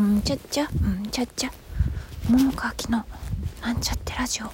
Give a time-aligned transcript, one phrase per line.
[0.00, 1.50] うんちゃっちゃうんちゃっちゃ
[2.26, 3.04] 桃川きの
[3.60, 4.46] なんちゃってラジオ。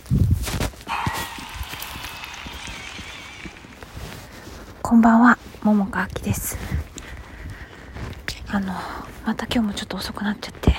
[4.83, 6.59] こんばんは桃川きです。
[8.49, 8.75] あの
[9.25, 10.75] また今日もちょっと遅くなっちゃって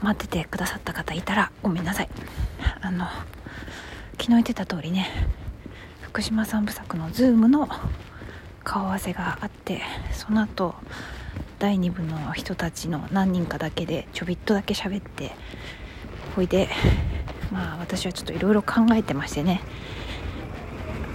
[0.00, 2.08] 待っててくださった方いたらごめんなさい。
[2.80, 3.04] あの
[4.12, 5.06] 昨日言ってた通りね
[6.00, 7.68] 福島三部作の Zoom の
[8.64, 9.82] 顔合わせがあって
[10.12, 10.74] その後
[11.60, 15.30] 第2部の人たちの何人かだけでちょびっとだけ喋って
[16.34, 16.68] ほいで
[17.52, 19.60] まあ私はちょっといろいろ考えてましてね。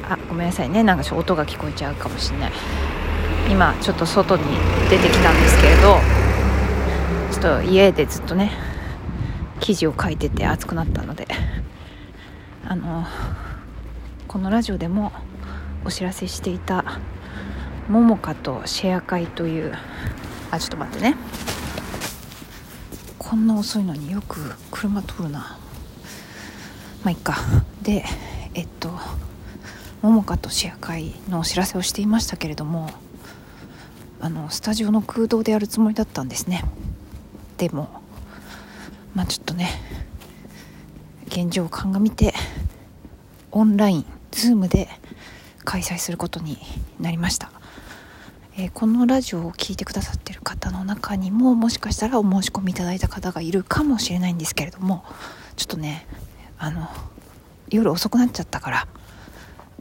[0.07, 0.83] あごめんなさいね。
[0.83, 2.51] なんか音が聞こえちゃうかもしれない。
[3.49, 4.43] 今ちょっと外に
[4.89, 5.99] 出てきたんですけれど
[7.31, 8.51] ちょっと家でずっとね
[9.59, 11.27] 記事を書いてて暑くなったので
[12.67, 13.05] あの
[14.27, 15.11] このラジオでも
[15.85, 16.99] お知らせしていた
[17.87, 19.73] 「ももかとシェア会」という
[20.51, 21.15] あちょっと待ってね。
[23.17, 24.39] こんな遅いのによく
[24.71, 25.57] 車通るな。
[27.03, 27.37] まあいっか。
[27.81, 28.05] で
[28.53, 28.91] えっと
[30.01, 32.91] ももかとシェア会のお知らせをしていましたけれども
[34.19, 36.63] あのスタジオの空洞でやるつもりだったんですね。
[37.57, 37.89] でも
[39.13, 39.69] まあちょっとね
[41.27, 42.33] 現状を鑑みて
[43.51, 44.89] オンライン Zoom で
[45.63, 46.57] 開催することに
[46.99, 47.51] なりました。
[48.57, 55.03] えー、このラジオを聴いてくださってる方の中にももしかしたらお申し込みいただいた方がいるかもしれないんですけれども
[55.57, 56.07] ちょっとね
[56.57, 56.87] あの
[57.69, 58.87] 夜遅くなっちゃったから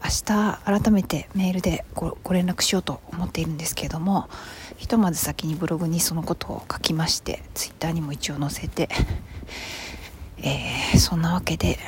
[0.03, 4.29] 明日改めてメールでご連絡しようと思っているんですけれども
[4.77, 8.89] ひとまず先にブログにそのことを書きましてツイッターにも一応載せて、
[10.39, 11.79] えー、そんなわけで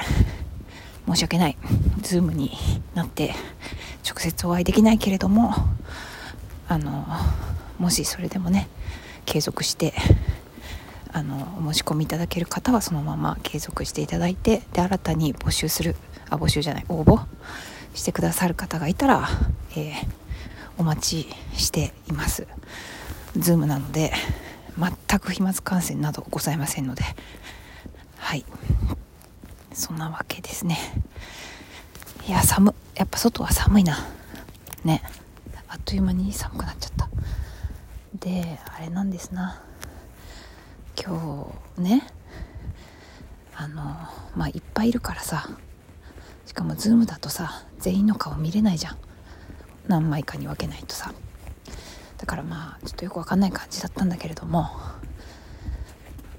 [1.09, 1.57] 申し訳ない。
[2.01, 2.53] Zoom に
[2.95, 3.35] なって
[4.09, 5.53] 直接お会いできないけれども
[6.69, 7.07] あの
[7.79, 8.69] もしそれでもね
[9.25, 9.95] 継続して
[11.13, 15.97] あのお申し込みいただける方はそのまま継続していただいてで新たに募集する
[16.29, 17.25] あ募集じゃない応募
[17.95, 19.29] してくださる方がいたら、
[19.77, 19.95] えー、
[20.79, 22.47] お待ちしています。
[23.37, 24.13] Zoom なので
[24.79, 27.05] 全く飛沫感染などございませんので
[28.19, 28.45] はい。
[29.73, 30.79] そんなわけですね。
[32.27, 34.07] いや寒やっぱ外は寒いな。
[34.85, 35.03] ね。
[35.77, 37.11] あっという間に寒くなっちゃった。
[38.19, 39.61] であれなんですな。
[40.99, 42.03] 今日ね
[43.55, 43.85] あの
[44.35, 45.51] まあいっぱいいるからさ。
[46.47, 48.97] しかも Zoom だとさ全員の顔見れないじゃん。
[49.87, 51.13] 何枚かに分けないとさ。
[52.17, 54.71] だからまあちょっとよく分かんない感じだったんだけれども。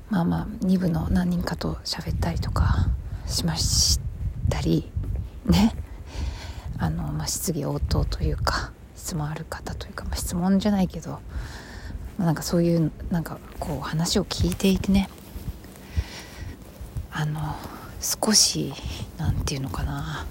[0.09, 2.87] まあまあ2部の何人かと喋ったりとか
[3.27, 3.99] しまし
[4.49, 4.91] たり
[5.45, 5.75] ね。
[6.79, 8.71] あの、まあ、質疑応答というか。
[9.07, 11.19] 質問ある方というか、まあ、質問じゃないけど、ま
[12.19, 15.09] あ、なんかそういうなんかこう話を聞いていてね
[17.13, 17.55] あの
[18.01, 18.73] 少し
[19.17, 20.25] 何て言うのかな。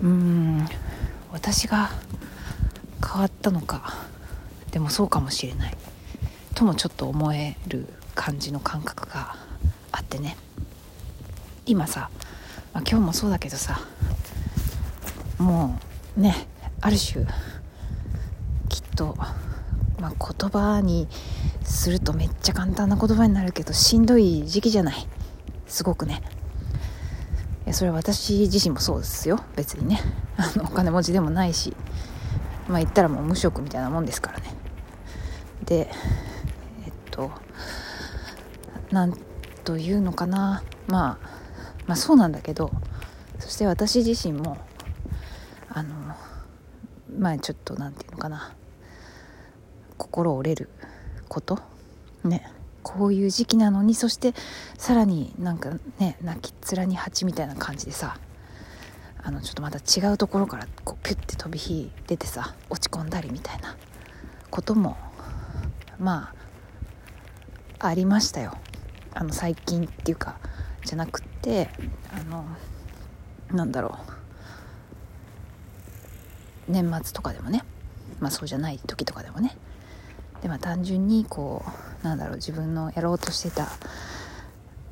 [0.00, 0.66] うん
[1.30, 1.90] 私が
[3.06, 3.92] 変わったのか。
[4.70, 5.76] でもそうかもしれない。
[6.54, 9.36] ともちょっと思える感じの感覚が
[9.92, 10.38] あってね。
[11.66, 12.08] 今さ、
[12.72, 13.80] まあ、今日もそうだけどさ
[15.36, 15.78] も
[16.16, 16.48] うね
[16.80, 17.24] ある種
[18.68, 19.14] きっと、
[20.00, 21.08] まあ、言葉に
[21.64, 25.06] するとめっちゃ簡単な言葉になるけどしんどい時期じゃない。
[25.66, 26.22] すごくね。
[27.72, 29.40] それは私自身もそうですよ。
[29.56, 30.00] 別にね。
[30.38, 31.76] あのお金持ちでもないし。
[32.68, 34.54] まあ言ったらもう無職みたいなもんですからね。
[35.64, 35.90] で
[36.84, 37.30] えっと
[38.90, 39.14] なん
[39.64, 40.62] というのかな。
[40.86, 41.28] まあ
[41.86, 42.70] まあそうなんだけど
[43.38, 44.58] そして私自身も
[45.68, 45.94] あの
[47.18, 48.54] まあちょっと何て言うのかな。
[49.96, 50.68] 心折れる
[51.28, 51.58] こと？
[52.24, 52.50] ね。
[52.82, 54.32] こういう時期なのにそして
[54.78, 58.18] さらになんかね泣きっ面に蜂みたいな感じでさ
[59.22, 63.76] あのちょっとまた違うところからこうピュッて飛び火出てさ落ち込んだりみたいな。
[64.50, 64.96] ことも
[65.98, 66.32] ま
[67.78, 68.56] あありましたよ。
[69.12, 70.38] あの最近っていうか
[70.86, 71.68] じゃなくって
[72.10, 72.46] あの
[73.52, 74.07] なんだろう。
[76.68, 77.64] 年末とかでもね。
[78.20, 79.56] まあそうじゃない時とかでもね。
[80.42, 81.64] でまあ単純にこ
[82.02, 83.68] うなんだろう自分のやろうとしてた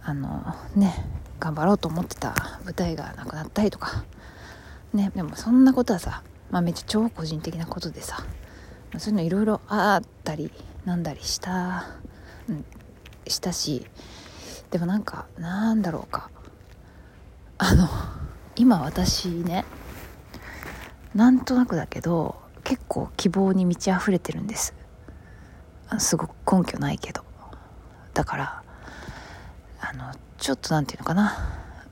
[0.02, 0.42] あの
[0.74, 1.04] ね
[1.38, 2.34] 頑張ろうと思ってた
[2.64, 4.04] 舞台がなくなったりとか。
[4.92, 8.24] ねでもそんなことはさまあめっちゃ超個人的なことでさ
[8.98, 10.50] そういうのいろいろあったり
[10.84, 11.86] なんだりした、
[12.48, 12.64] うん、
[13.26, 13.86] したし
[14.70, 16.30] でもなんかなんだろうか。
[17.58, 17.88] あの
[18.56, 19.64] 今私ね
[21.16, 24.74] なんとなくだけど結構希望に満ち溢れてるんです。
[25.98, 27.24] すごく根拠ないけど。
[28.12, 28.62] だから
[29.80, 31.38] あのちょっと何て言うのかな、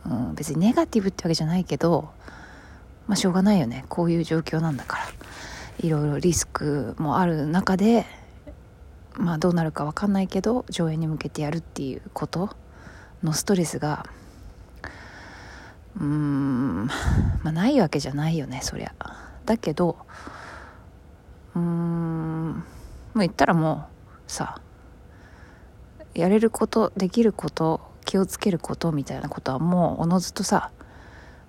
[0.07, 2.11] うん、別にネガティブってわけじゃないけど
[3.07, 3.85] まあしょうがないよね。
[3.89, 5.05] こういう状況なんだから。
[5.81, 8.07] いろいろリスクもある中で
[9.15, 12.51] まあどうなるか分かんないけど上映に向けてやるっていうこと
[13.23, 14.07] のストレスが
[16.01, 16.87] うん。
[17.43, 18.93] まあないわけじゃないよねそりゃ。
[19.45, 19.97] だけど
[21.55, 22.55] うん。
[22.55, 22.63] も
[23.17, 23.87] う言ったらも
[24.27, 24.61] うさ
[26.15, 30.71] やれることできること気をつけることみたいなことはもうおのずとさ、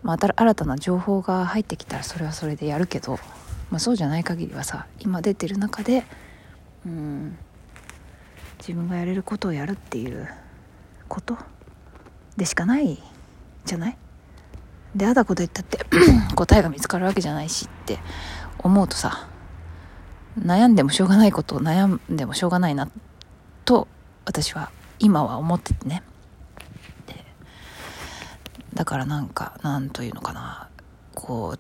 [0.04, 3.14] まあ、新たな情報が入ってきたらそれはそれでやるけど、
[3.72, 6.04] まあ、そうじゃない限りはさ今出てる中で
[6.86, 7.38] うん。
[8.60, 10.28] 自分がやれることをやるっていう
[11.08, 11.38] こと
[12.38, 13.00] でしかない
[13.66, 13.98] じゃない？
[14.96, 15.80] であだこと言ったって
[16.36, 18.00] 答えが見つかるわけじゃないしって
[18.60, 19.28] 思うとさ
[20.40, 22.90] 悩んでもしょうがないことを悩んでもしょうがないな
[23.66, 23.88] と
[24.26, 26.04] 私は今は思っててね。
[28.76, 30.70] だからなんかなんというのかな。
[31.16, 31.56] こ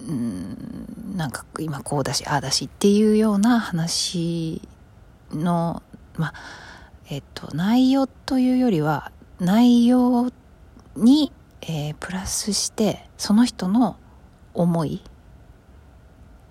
[0.00, 4.62] ううんなんか今こうだしああだしっていうような話
[5.32, 5.82] の
[6.16, 6.34] まあ
[7.10, 10.30] えっと内容というよりは内容
[10.98, 13.96] に、えー、プラスしてその人の
[14.54, 15.02] 思い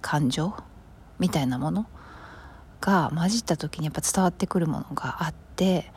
[0.01, 0.53] 感情
[1.19, 1.87] みたいなもの
[2.81, 5.91] が混じった時にやっぱ伝わってくるものがあって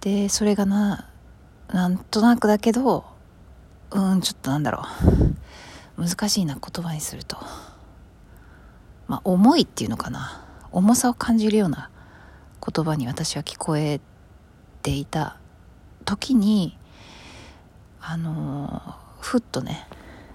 [0.00, 1.10] でそれがな
[1.68, 3.04] なんとなくだけど
[3.90, 4.82] うんちょっとなんだろ
[5.98, 6.02] う。
[6.02, 7.36] 難しいな言葉にすると。
[9.06, 10.44] まあ重いっていうのかな。
[10.72, 11.90] 重さを感じるような
[12.60, 14.00] 言葉に私は聞こえ
[14.82, 15.38] ていた
[16.04, 16.76] 時に
[18.06, 19.88] あのふっとね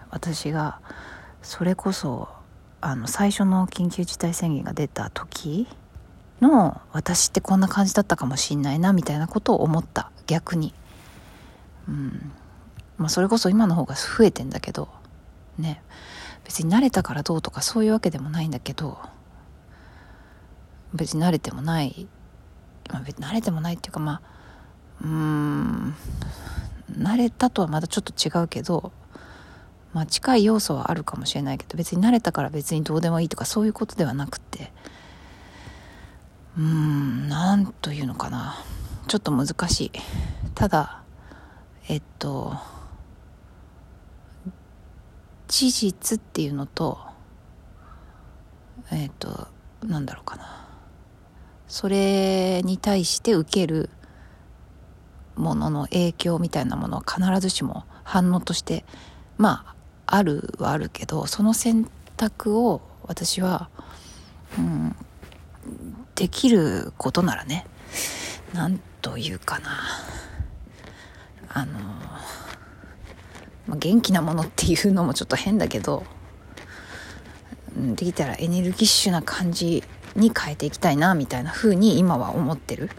[0.10, 0.82] 私が
[1.44, 2.28] それこそ
[2.82, 5.68] あの最初の緊急事態宣言が出た時
[6.42, 10.12] の私ってこんな感じだったかもしんないなみたいなことを思った。
[10.26, 10.74] 逆に。
[11.88, 12.32] うん。
[12.98, 14.90] まあそれこそ今の方が増えてんだけど
[15.60, 15.84] ね。
[16.46, 18.98] 別に慣れたからどうとかそういうわけでもないんだけど
[20.96, 22.08] 別に慣れてもない、
[22.90, 24.22] まあ、別に慣れてもないっていうかまあ
[25.02, 25.96] うーん。
[26.98, 28.92] 慣れたとはまたちょっと違うけど
[29.94, 34.72] まあ近い要素はあるかもしれないけど別に慣れたから別にどうでもいいとかそういうことではなくて
[36.58, 38.56] うーん何というのかな。
[39.08, 39.92] ちょっと難しい。
[40.56, 41.04] ただ
[41.88, 42.54] えっと
[45.48, 47.00] 事実っていうのと
[48.92, 49.48] えっと
[49.84, 50.68] なんだろうかな。
[51.68, 53.90] それに対して受ける
[55.36, 58.86] ものの影響みたいなものは必ずしも反応として
[59.38, 59.76] ま
[60.08, 63.70] ああるはあるけどその選択を私は、
[64.58, 64.96] うん、
[66.16, 67.66] できることならね
[68.54, 69.70] なんというかな。
[71.52, 72.22] あの、ま
[73.72, 76.04] あ、元気なものっていうのもちょっと変だけど
[77.76, 79.84] できたらエネルギッシュな感じ
[80.16, 82.90] に変えていきたいなみたいな風に今は思ってる。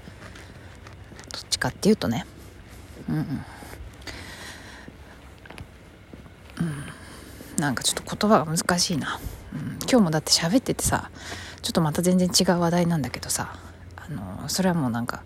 [1.60, 2.26] かっていうとね。
[3.08, 3.44] うんうん。
[7.60, 9.20] なんかちょっと言葉が難しいな、
[9.52, 11.10] うん、今日もだって喋っててさ
[11.60, 13.54] ちょっとまた全然違う話題なんだけどさ
[13.96, 15.22] あのそれはもうなんか、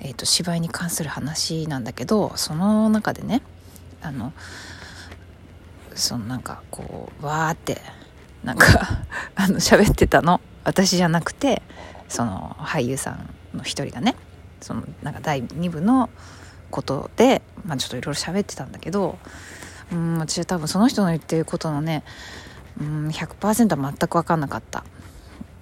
[0.00, 3.40] えーと、芝居に関する話なんだけどその中でね
[4.02, 4.34] あの
[5.94, 7.80] そのなんかこうわーって
[8.44, 8.66] なんか
[9.34, 11.62] あの喋ってたの私じゃなくて
[12.08, 14.16] その俳優さんの一人がね
[14.60, 16.10] そのなんか第2部の
[16.70, 19.18] ことで、まあ、ちょっといろいろ喋ってたんだけど
[19.92, 22.04] うん私は多分その人の言ってることのね
[22.80, 24.84] うん100%は全く分かんなかった、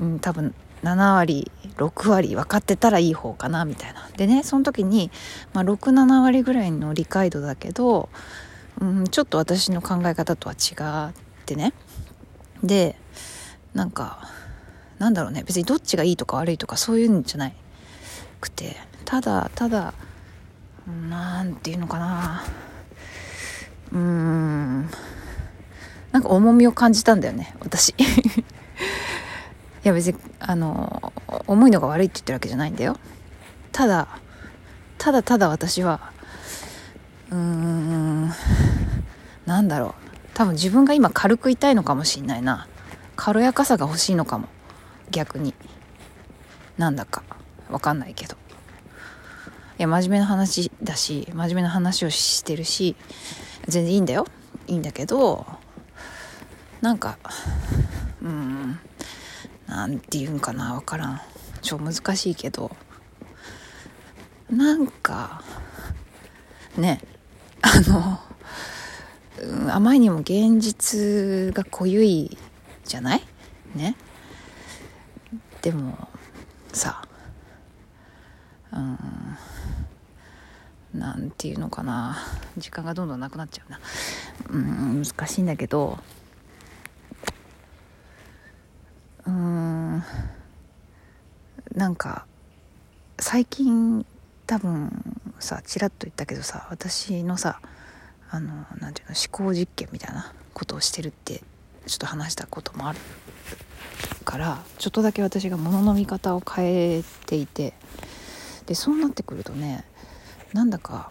[0.00, 4.08] うん、多分7割6割分かってたらいい方かなみたいな。
[4.16, 5.10] でねその時に、
[5.52, 8.08] まあ、67割ぐらいの理解度だけど、
[8.80, 11.14] うん、ちょっと私の考え方とは違っ
[11.46, 11.72] てね。
[12.62, 12.96] で
[13.74, 14.28] なんか
[14.98, 15.42] なんだろうね。
[15.44, 17.54] 別にどっちがいいとか悪いとかそういうんじゃない。
[18.40, 19.94] くてただただ
[21.08, 22.44] なんていうのかな。
[23.92, 24.90] うーん。
[26.12, 27.90] なんか重みを感じたんだよね私。
[27.98, 28.04] い
[29.84, 31.12] や別にあの
[31.46, 32.96] 重いのが悪いって言ってるわけじゃないんだよ。
[33.72, 34.08] ただ
[34.96, 36.00] ただただ私は
[37.30, 38.32] うーん。
[39.46, 39.94] なんだろう。
[40.34, 42.66] 多分自分が今軽く痛いのかもしんないな。
[43.16, 44.48] 軽やかさが欲しいのかも。
[45.10, 45.54] 逆に。
[46.78, 47.22] なんだか。
[47.70, 48.36] わかんないけど。
[49.78, 52.96] いや真面目な話だし真面目な話をしてるし
[53.68, 54.26] 全然いいんだよ。
[54.66, 55.46] いいんだけど
[56.80, 57.18] なんか
[58.20, 58.78] うん
[59.66, 61.20] なんて言うんかな分からん。
[61.62, 62.70] 超難しいけど。
[64.50, 65.42] なんか
[66.76, 67.00] ね
[67.60, 68.18] あの、
[69.42, 72.38] うん、あまりにも現実が濃ゆい
[72.84, 73.22] じゃない？
[73.74, 73.94] ね。
[75.60, 76.08] でも
[76.72, 77.02] さ
[78.78, 78.80] う
[80.96, 81.00] ん。
[81.00, 82.16] なんていうのかな。
[82.56, 83.80] 時間がどんどんなくなっちゃうな。
[84.50, 85.98] うん難しいんだけど。
[89.26, 90.02] うん。
[91.74, 92.26] なんか
[93.20, 94.06] 最近
[94.46, 94.90] 多分
[95.38, 97.60] さちらっと言ったけどさ私のさ
[98.30, 101.42] あのなんていうの思考実験みたいなことをしてるって
[101.86, 102.98] ちょっと話したこともある
[104.24, 107.74] からちょっとだけ私が物の見方を変えていて
[108.68, 109.82] でそうなってくるとね
[110.52, 111.10] なんだか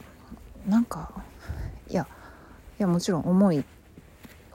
[0.67, 1.11] なんか
[1.89, 2.07] いや
[2.77, 3.63] いやもちろん重い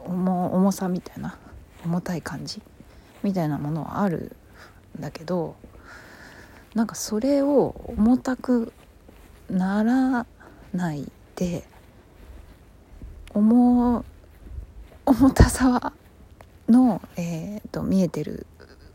[0.05, 1.37] 重さみたいな
[1.85, 2.63] 重たい感じ
[3.25, 4.37] みたいなものはある
[4.97, 5.57] んだけど
[6.77, 8.73] なんかそれを重たく
[9.51, 10.27] なら
[10.73, 11.65] ないで
[13.35, 14.05] 重
[15.07, 15.93] 重たさ
[16.69, 18.47] の、えーと、見えてる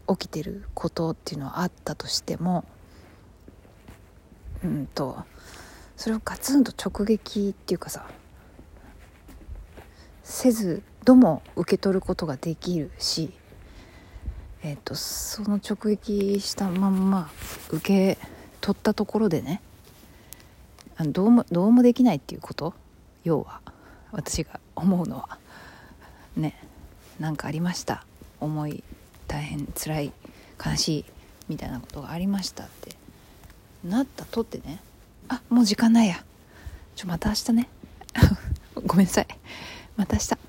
[0.08, 2.64] 起きてることっていうのはあったとしても
[4.64, 5.18] うんと
[5.96, 8.06] それをガツンと直撃っていうかさ
[10.24, 13.32] せずとも受け取ることができるし
[14.64, 17.30] えっ、とその直撃したまんま
[17.70, 18.18] 受け
[18.60, 19.62] 取ったところでね
[20.98, 22.74] あのどうもどうもできないっていうこと
[23.24, 23.62] 要は
[24.12, 25.38] 私が思うのは
[26.36, 26.56] ね
[27.20, 28.06] 何かありました。
[28.40, 28.84] 重い
[29.28, 30.12] 大変辛い
[30.64, 31.06] 悲しい
[31.50, 32.96] みたいなことがありましたって。
[33.89, 34.25] なった？
[34.25, 34.79] とってね。
[35.29, 36.24] あもう時間ないや。
[36.96, 37.70] ちょまた明日ね。
[38.86, 39.27] ごめんなさい。
[39.96, 40.47] また明日。